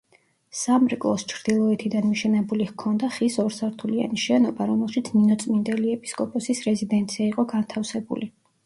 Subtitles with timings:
[0.59, 8.35] სამრეკლოს ჩრდილოეთიდან მიშენებული ჰქონდა ხის ორსართულიანი შენობა, რომელშიც ნინოწმინდელი ეპისკოპოსის რეზიდენცია იყო განთავსებული.